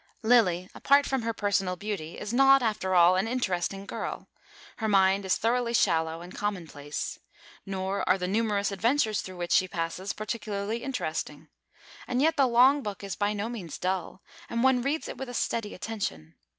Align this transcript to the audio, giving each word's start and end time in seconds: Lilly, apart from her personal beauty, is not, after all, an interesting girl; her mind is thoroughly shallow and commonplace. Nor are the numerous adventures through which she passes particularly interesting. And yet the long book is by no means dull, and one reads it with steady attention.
Lilly, 0.23 0.67
apart 0.73 1.05
from 1.05 1.21
her 1.21 1.31
personal 1.31 1.75
beauty, 1.75 2.17
is 2.17 2.33
not, 2.33 2.63
after 2.63 2.95
all, 2.95 3.15
an 3.15 3.27
interesting 3.27 3.85
girl; 3.85 4.27
her 4.77 4.87
mind 4.87 5.25
is 5.25 5.37
thoroughly 5.37 5.75
shallow 5.75 6.21
and 6.21 6.33
commonplace. 6.33 7.19
Nor 7.67 8.03
are 8.09 8.17
the 8.17 8.27
numerous 8.27 8.71
adventures 8.71 9.21
through 9.21 9.37
which 9.37 9.51
she 9.51 9.67
passes 9.67 10.13
particularly 10.13 10.81
interesting. 10.81 11.49
And 12.07 12.19
yet 12.19 12.35
the 12.35 12.47
long 12.47 12.81
book 12.81 13.03
is 13.03 13.15
by 13.15 13.33
no 13.33 13.47
means 13.47 13.77
dull, 13.77 14.23
and 14.49 14.63
one 14.63 14.81
reads 14.81 15.07
it 15.07 15.17
with 15.19 15.35
steady 15.35 15.75
attention. 15.75 16.33